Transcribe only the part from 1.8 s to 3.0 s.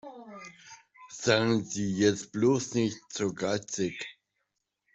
jetzt bloß nicht